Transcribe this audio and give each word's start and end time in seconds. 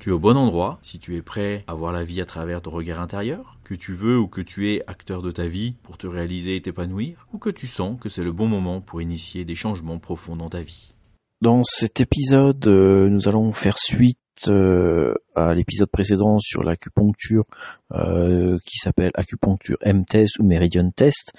Tu 0.00 0.08
es 0.08 0.12
au 0.12 0.18
bon 0.18 0.38
endroit 0.38 0.78
si 0.80 0.98
tu 0.98 1.14
es 1.16 1.20
prêt 1.20 1.62
à 1.66 1.74
voir 1.74 1.92
la 1.92 2.04
vie 2.04 2.22
à 2.22 2.24
travers 2.24 2.62
ton 2.62 2.70
regard 2.70 3.02
intérieur, 3.02 3.58
que 3.64 3.74
tu 3.74 3.92
veux 3.92 4.18
ou 4.18 4.28
que 4.28 4.40
tu 4.40 4.72
es 4.72 4.82
acteur 4.86 5.20
de 5.20 5.30
ta 5.30 5.46
vie 5.46 5.74
pour 5.82 5.98
te 5.98 6.06
réaliser 6.06 6.56
et 6.56 6.62
t'épanouir, 6.62 7.26
ou 7.34 7.38
que 7.38 7.50
tu 7.50 7.66
sens 7.66 8.00
que 8.00 8.08
c'est 8.08 8.24
le 8.24 8.32
bon 8.32 8.46
moment 8.46 8.80
pour 8.80 9.02
initier 9.02 9.44
des 9.44 9.54
changements 9.54 9.98
profonds 9.98 10.36
dans 10.36 10.48
ta 10.48 10.62
vie. 10.62 10.88
Dans 11.42 11.64
cet 11.64 12.00
épisode, 12.00 12.66
euh, 12.66 13.10
nous 13.10 13.28
allons 13.28 13.52
faire 13.52 13.76
suite 13.76 14.16
euh, 14.48 15.12
à 15.34 15.52
l'épisode 15.52 15.90
précédent 15.90 16.38
sur 16.38 16.62
l'acupuncture 16.62 17.44
euh, 17.92 18.56
qui 18.64 18.78
s'appelle 18.78 19.10
acupuncture 19.12 19.76
M-test 19.82 20.38
ou 20.38 20.44
Meridian 20.44 20.90
test. 20.92 21.34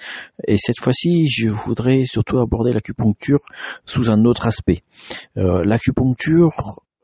Et 0.46 0.56
cette 0.56 0.78
fois-ci, 0.78 1.26
je 1.26 1.48
voudrais 1.48 2.04
surtout 2.04 2.38
aborder 2.38 2.72
l'acupuncture 2.72 3.40
sous 3.86 4.08
un 4.08 4.24
autre 4.24 4.46
aspect. 4.46 4.84
l'acupuncture 5.34 6.52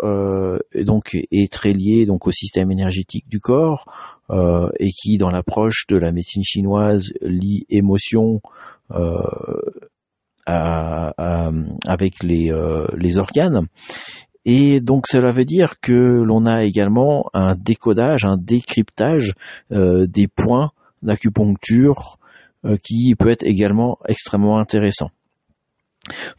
euh, 0.03 0.59
donc 0.75 1.17
est 1.33 1.53
très 1.53 1.73
lié 1.73 2.07
donc 2.07 2.27
au 2.27 2.31
système 2.31 2.71
énergétique 2.71 3.29
du 3.29 3.41
corps 3.41 3.85
euh, 4.31 4.69
et 4.79 4.91
qui 4.91 5.19
dans 5.19 5.31
l'approche 5.31 5.87
de 5.89 5.97
la 5.97 6.13
médecine 6.13 6.45
chinoise 6.45 7.13
lie 7.21 7.67
émotion 7.69 8.41
euh, 8.93 9.23
avec 10.47 12.23
les, 12.23 12.51
les 12.97 13.19
organes 13.19 13.67
et 14.47 14.81
donc 14.81 15.07
cela 15.07 15.31
veut 15.31 15.45
dire 15.45 15.75
que 15.83 15.93
l'on 15.93 16.47
a 16.47 16.65
également 16.65 17.29
un 17.35 17.55
décodage, 17.55 18.25
un 18.25 18.39
décryptage 18.39 19.35
des 19.71 20.27
points 20.27 20.71
d'acupuncture 21.03 22.17
qui 22.83 23.15
peut 23.15 23.29
être 23.29 23.45
également 23.45 23.99
extrêmement 24.09 24.59
intéressant. 24.59 25.11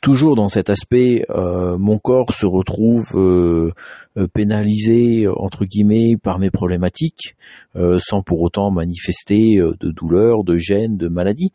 Toujours 0.02 0.36
dans 0.36 0.48
cet 0.48 0.70
aspect, 0.70 1.26
euh, 1.30 1.78
mon 1.78 1.98
corps 1.98 2.34
se 2.34 2.46
retrouve 2.46 3.12
euh, 3.16 3.72
euh, 4.18 4.28
pénalisé 4.28 5.28
entre 5.28 5.66
guillemets 5.66 6.16
par 6.22 6.40
mes 6.40 6.50
problématiques, 6.50 7.36
sans 7.98 8.22
pour 8.22 8.42
autant 8.42 8.72
manifester 8.72 9.60
de 9.80 9.92
douleur, 9.92 10.44
de 10.44 10.58
gêne, 10.58 10.98
de 10.98 11.08
maladie, 11.08 11.52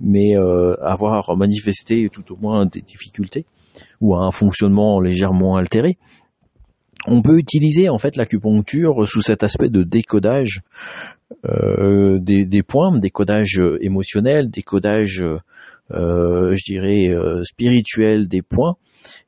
mais 0.00 0.34
avoir 0.80 1.36
manifesté 1.36 2.08
tout 2.10 2.32
au 2.32 2.36
moins 2.36 2.66
des 2.66 2.80
difficultés 2.80 3.44
ou 4.00 4.16
un 4.16 4.30
fonctionnement 4.30 5.00
légèrement 5.00 5.56
altéré. 5.56 5.98
On 7.06 7.20
peut 7.20 7.38
utiliser 7.38 7.88
en 7.88 7.98
fait 7.98 8.16
l'acupuncture 8.16 9.06
sous 9.06 9.20
cet 9.20 9.42
aspect 9.42 9.68
de 9.68 9.82
décodage 9.82 10.62
des, 11.44 12.46
des, 12.46 12.62
points, 12.62 12.98
décodage 12.98 13.60
émotionnel, 13.80 14.50
décodage 14.50 15.22
euh, 15.22 15.38
je 15.90 16.64
dirais, 16.64 17.08
euh, 17.08 17.42
spirituel 17.44 18.28
des 18.28 18.42
points 18.42 18.76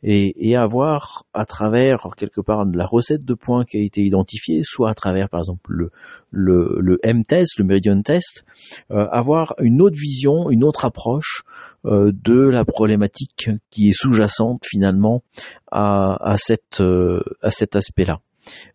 et, 0.03 0.49
et, 0.49 0.57
avoir 0.57 1.25
à 1.35 1.45
travers 1.45 2.09
quelque 2.17 2.41
part 2.41 2.65
la 2.65 2.87
recette 2.87 3.25
de 3.25 3.35
points 3.35 3.65
qui 3.65 3.79
a 3.79 3.81
été 3.81 4.03
identifiée, 4.03 4.63
soit 4.65 4.91
à 4.91 4.95
travers 4.95 5.29
par 5.29 5.41
exemple 5.41 5.71
le, 5.71 5.91
le, 6.31 6.79
le 6.81 6.99
M-test, 7.03 7.59
le 7.59 7.65
Meridian 7.65 8.03
test, 8.03 8.45
euh, 8.91 9.07
avoir 9.11 9.55
une 9.61 9.81
autre 9.81 9.97
vision, 9.99 10.51
une 10.51 10.65
autre 10.65 10.85
approche 10.85 11.43
euh, 11.85 12.11
de 12.13 12.39
la 12.39 12.65
problématique 12.65 13.51
qui 13.71 13.89
est 13.89 13.97
sous-jacente 13.97 14.65
finalement 14.67 15.23
à, 15.71 16.17
à, 16.33 16.37
cette, 16.37 16.81
euh, 16.81 17.23
à 17.43 17.51
cet 17.51 17.77
aspect-là. 17.77 18.19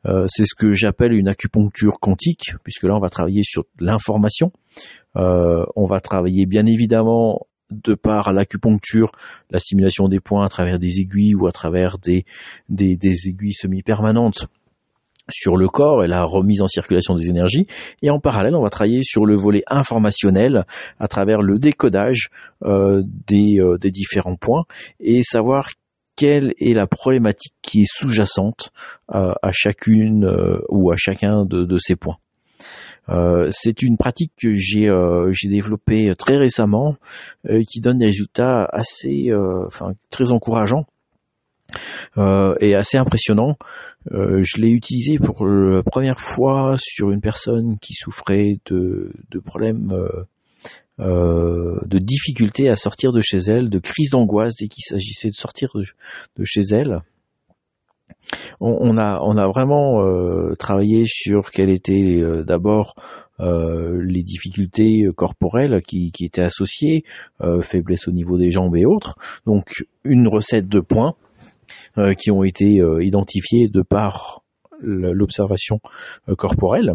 Euh, 0.05 0.25
c'est 0.29 0.45
ce 0.45 0.55
que 0.55 0.73
j'appelle 0.73 1.13
une 1.13 1.27
acupuncture 1.27 2.00
quantique, 2.00 2.53
puisque 2.63 2.83
là 2.83 2.95
on 2.95 3.00
va 3.00 3.09
travailler 3.09 3.41
sur 3.44 3.65
l'information. 3.79 4.51
Euh, 5.15 5.63
on 5.75 5.85
va 5.85 6.00
travailler 6.00 6.45
bien 6.45 6.65
évidemment 6.65 7.47
de 7.84 7.94
par 7.95 8.34
l'acupuncture, 8.34 9.11
la 9.50 9.59
stimulation 9.59 10.07
des 10.07 10.19
points 10.19 10.45
à 10.45 10.50
travers 10.50 10.79
des 10.79 11.00
aiguilles 11.00 11.35
ou 11.35 11.47
à 11.47 11.51
travers 11.51 11.97
des, 11.97 12.25
aiguilles 12.69 13.53
semi-permanentes 13.53 14.47
sur 15.29 15.56
le 15.56 15.69
corps 15.69 16.03
et 16.03 16.07
la 16.07 16.25
remise 16.25 16.62
en 16.62 16.67
circulation 16.67 17.16
des 17.16 17.29
énergies. 17.29 17.66
Et 18.01 18.09
en 18.09 18.19
parallèle, 18.19 18.56
on 18.56 18.62
va 18.62 18.69
travailler 18.69 19.01
sur 19.03 19.25
le 19.25 19.35
volet 19.35 19.63
informationnel 19.67 20.66
à 21.00 21.07
travers 21.07 21.41
le 21.41 21.59
décodage 21.59 22.29
euh, 22.63 23.01
des, 23.06 23.59
euh, 23.59 23.78
des 23.78 23.91
différents 23.91 24.35
points 24.35 24.66
et 25.00 25.23
savoir 25.23 25.69
quelle 26.16 26.53
est 26.59 26.73
la 26.73 26.88
problématique 26.88 27.56
qui 27.62 27.81
est 27.81 27.91
sous-jacente 27.91 28.72
euh, 29.13 29.33
à 29.41 29.51
chacune 29.51 30.29
ou 30.69 30.91
à 30.91 30.95
chacun 30.95 31.45
de 31.45 31.78
ces 31.78 31.95
points. 31.95 32.17
Euh, 33.09 33.49
c'est 33.51 33.81
une 33.81 33.97
pratique 33.97 34.31
que 34.37 34.53
j'ai 34.55 34.87
euh, 34.87 35.31
développée 35.43 36.13
très 36.17 36.37
récemment, 36.37 36.95
euh, 37.49 37.61
qui 37.69 37.79
donne 37.81 37.97
des 37.97 38.05
résultats 38.05 38.65
assez, 38.71 39.31
enfin 39.67 39.93
très 40.09 40.31
encourageants 40.31 40.85
et 42.17 42.75
assez 42.75 42.97
impressionnants. 42.97 43.57
je 44.11 44.61
l'ai 44.61 44.69
utilisé 44.69 45.17
pour 45.17 45.45
la 45.47 45.81
première 45.81 46.19
fois 46.19 46.75
sur 46.77 47.09
une 47.09 47.21
personne 47.21 47.79
qui 47.79 47.93
souffrait 47.93 48.59
de, 48.67 49.11
de 49.31 49.39
problèmes 49.39 49.91
de 50.99 51.97
difficultés 51.97 52.69
à 52.69 52.75
sortir 52.75 53.11
de 53.11 53.21
chez 53.21 53.39
elle, 53.47 53.69
de 53.69 53.79
crises 53.79 54.11
d'angoisse 54.11 54.53
dès 54.59 54.67
qu'il 54.67 54.83
s'agissait 54.83 55.29
de 55.29 55.35
sortir 55.35 55.69
de, 55.73 56.43
chez 56.43 56.61
elle 56.71 57.01
on, 58.59 58.97
a 58.97 59.47
vraiment 59.47 60.03
euh, 60.03 60.56
travaillé 60.56 61.03
sur 61.06 61.51
quelles 61.51 61.69
étaient 61.69 62.19
euh, 62.22 62.44
d'abord 62.44 62.95
euh, 63.39 64.01
les 64.06 64.23
difficultés 64.23 65.07
corporelles 65.16 65.81
qui, 65.81 66.11
étaient 66.22 66.41
associées, 66.41 67.03
faiblesse 67.62 68.07
au 68.07 68.12
niveau 68.12 68.38
des 68.38 68.51
jambes 68.51 68.75
et 68.75 68.85
autres. 68.85 69.16
Donc 69.45 69.85
une 70.03 70.28
recette 70.28 70.67
de 70.67 70.79
points 70.79 71.16
qui 72.17 72.31
ont 72.31 72.44
été 72.44 72.81
identifiés 73.01 73.67
de 73.67 73.81
par 73.81 74.44
l'observation 74.81 75.79
corporelle. 76.38 76.94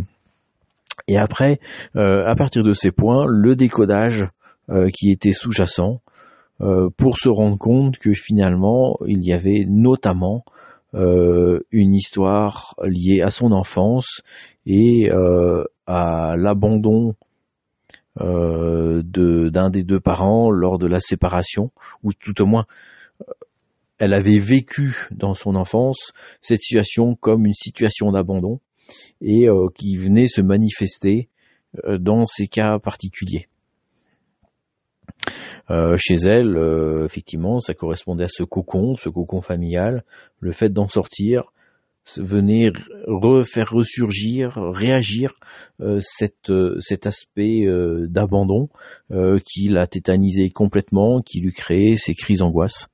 Et 1.09 1.17
après, 1.17 1.59
à 1.94 2.34
partir 2.37 2.62
de 2.62 2.72
ces 2.72 2.91
points, 2.91 3.25
le 3.27 3.56
décodage 3.56 4.27
qui 4.93 5.11
était 5.11 5.33
sous-jacent 5.33 6.00
pour 6.97 7.19
se 7.19 7.28
rendre 7.28 7.59
compte 7.59 7.99
que 7.99 8.12
finalement 8.15 8.97
il 9.06 9.25
y 9.25 9.33
avait 9.33 9.65
notamment 9.69 10.44
euh, 10.94 11.60
une 11.71 11.94
histoire 11.94 12.75
liée 12.82 13.21
à 13.21 13.31
son 13.31 13.53
enfance 13.53 14.22
et 14.65 15.10
euh, 15.10 15.65
à 15.87 16.34
l'abandon 16.38 17.15
euh, 18.21 19.03
d'un 19.03 19.69
des 19.69 19.84
deux 19.84 20.00
parents 20.00 20.50
lors 20.50 20.78
de 20.78 20.87
la 20.87 21.00
séparation, 21.00 21.71
ou 22.02 22.12
tout 22.14 22.40
au 22.40 22.46
moins 22.46 22.64
elle 23.99 24.14
avait 24.14 24.38
vécu 24.38 25.08
dans 25.11 25.35
son 25.35 25.56
enfance 25.56 26.12
cette 26.40 26.62
situation 26.62 27.17
comme 27.17 27.46
une 27.46 27.55
situation 27.55 28.12
d'abandon 28.12 28.61
et 29.20 29.49
qui 29.75 29.96
venait 29.96 30.29
se 30.29 30.40
manifester 30.40 31.29
dans 31.99 32.25
ces 32.25 32.46
cas 32.46 32.79
particuliers. 32.79 33.49
Euh, 35.70 35.97
chez 35.99 36.15
elle, 36.15 36.56
euh, 36.56 37.05
effectivement, 37.05 37.59
ça 37.59 37.75
correspondait 37.75 38.25
à 38.25 38.29
ce 38.29 38.43
cocon, 38.43 38.94
ce 38.97 39.09
cocon 39.09 39.43
familial, 39.43 40.05
le 40.41 40.53
fait 40.53 40.70
d'en 40.70 40.88
sortir, 40.88 41.53
venait 42.17 42.70
refaire 43.06 43.69
ressurgir, 43.70 44.55
réagir 44.55 45.35
euh, 45.82 45.99
cette, 46.00 46.50
cet 46.79 47.06
aspect 47.06 47.67
d'abandon 48.09 48.70
qui 49.44 49.69
l'a 49.69 49.87
tétanisé 49.87 50.49
complètement, 50.49 51.20
qui 51.20 51.41
lui 51.41 51.53
créait 51.53 51.97
ces 51.97 52.14
crises 52.14 52.38
d'angoisse. 52.38 52.87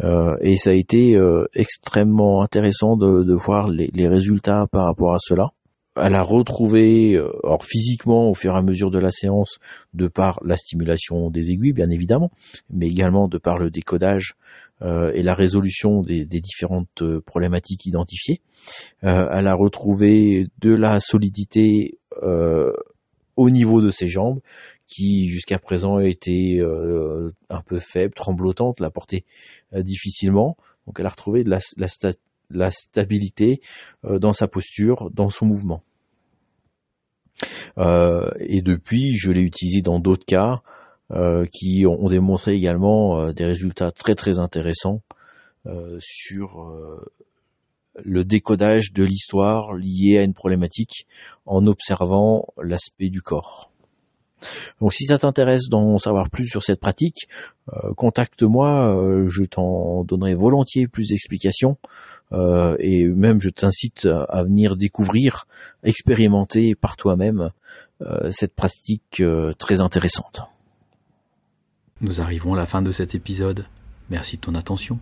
et 0.00 0.56
ça 0.56 0.70
a 0.70 0.72
été 0.72 1.18
extrêmement 1.52 2.42
intéressant 2.42 2.96
de, 2.96 3.34
voir 3.34 3.68
les, 3.68 4.08
résultats 4.08 4.66
par 4.72 4.86
rapport 4.86 5.12
à 5.12 5.18
cela 5.20 5.50
elle 6.00 6.14
a 6.14 6.22
retrouvé, 6.22 7.14
euh, 7.14 7.30
alors 7.44 7.64
physiquement 7.64 8.28
au 8.30 8.34
fur 8.34 8.54
et 8.54 8.56
à 8.56 8.62
mesure 8.62 8.90
de 8.90 8.98
la 8.98 9.10
séance, 9.10 9.58
de 9.94 10.08
par 10.08 10.40
la 10.44 10.56
stimulation 10.56 11.30
des 11.30 11.50
aiguilles 11.50 11.72
bien 11.72 11.90
évidemment, 11.90 12.30
mais 12.70 12.86
également 12.86 13.28
de 13.28 13.38
par 13.38 13.58
le 13.58 13.70
décodage 13.70 14.34
euh, 14.82 15.12
et 15.14 15.22
la 15.22 15.34
résolution 15.34 16.02
des, 16.02 16.24
différentes 16.24 17.02
euh, 17.02 17.20
problématiques 17.20 17.86
identifiées. 17.86 18.40
elle 19.02 19.46
a 19.46 19.54
retrouvé 19.54 20.48
de 20.60 20.74
la 20.74 21.00
solidité 21.00 21.98
au 23.36 23.50
niveau 23.50 23.80
de 23.80 23.90
ses 23.90 24.08
jambes, 24.08 24.40
qui 24.86 25.28
jusqu'à 25.28 25.58
présent 25.58 26.00
était 26.00 26.60
un 27.48 27.62
peu 27.62 27.78
faible, 27.78 28.12
tremblotante, 28.14 28.80
la 28.80 28.90
portait 28.90 29.24
difficilement. 29.72 30.56
Donc 30.86 30.98
elle 30.98 31.06
a 31.06 31.10
retrouvé 31.10 31.44
de 31.44 31.50
la, 31.50 31.58
la 32.50 32.70
stabilité 32.70 33.60
dans 34.02 34.32
sa 34.32 34.48
posture, 34.48 35.10
dans 35.12 35.28
son 35.28 35.46
mouvement. 35.46 35.82
Euh, 37.78 38.30
et 38.40 38.62
depuis, 38.62 39.16
je 39.16 39.30
l'ai 39.30 39.42
utilisé 39.42 39.82
dans 39.82 40.00
d'autres 40.00 40.26
cas, 40.26 40.60
qui 41.54 41.86
ont, 41.86 42.08
démontré 42.08 42.52
également 42.52 43.32
des 43.32 43.46
résultats 43.46 43.92
très 43.92 44.14
très 44.14 44.38
intéressants 44.38 45.00
sur 46.00 46.70
le 48.04 48.24
décodage 48.24 48.92
de 48.92 49.04
l'histoire 49.04 49.72
liée 49.72 50.18
à 50.18 50.22
une 50.22 50.34
problématique 50.34 51.06
en 51.46 51.66
observant 51.66 52.46
l'aspect 52.62 53.08
du 53.08 53.22
corps. 53.22 53.70
Donc 54.80 54.92
si 54.92 55.04
ça 55.04 55.18
t'intéresse 55.18 55.68
d'en 55.68 55.98
savoir 55.98 56.30
plus 56.30 56.46
sur 56.46 56.62
cette 56.62 56.80
pratique, 56.80 57.28
euh, 57.72 57.92
contacte-moi, 57.94 58.96
euh, 58.96 59.28
je 59.28 59.44
t'en 59.44 60.04
donnerai 60.04 60.34
volontiers 60.34 60.86
plus 60.86 61.08
d'explications 61.08 61.76
euh, 62.32 62.76
et 62.78 63.06
même 63.06 63.40
je 63.40 63.48
t'incite 63.48 64.06
à 64.06 64.42
venir 64.42 64.76
découvrir, 64.76 65.46
expérimenter 65.82 66.74
par 66.74 66.96
toi-même 66.96 67.50
cette 68.30 68.54
pratique 68.54 69.20
très 69.58 69.80
intéressante. 69.80 70.42
Nous 72.00 72.20
arrivons 72.20 72.54
à 72.54 72.56
la 72.56 72.66
fin 72.66 72.80
de 72.80 72.92
cet 72.92 73.16
épisode. 73.16 73.66
Merci 74.08 74.36
de 74.36 74.42
ton 74.42 74.54
attention. 74.54 75.00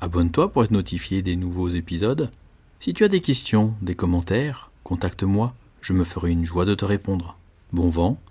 Abonne-toi 0.00 0.52
pour 0.52 0.62
être 0.62 0.70
notifié 0.70 1.20
des 1.20 1.34
nouveaux 1.34 1.68
épisodes. 1.68 2.30
Si 2.78 2.94
tu 2.94 3.02
as 3.02 3.08
des 3.08 3.20
questions, 3.20 3.74
des 3.82 3.96
commentaires, 3.96 4.70
contacte-moi, 4.84 5.52
je 5.80 5.92
me 5.92 6.04
ferai 6.04 6.30
une 6.30 6.44
joie 6.44 6.64
de 6.64 6.76
te 6.76 6.84
répondre. 6.84 7.36
Bon 7.72 7.88
vent 7.88 8.18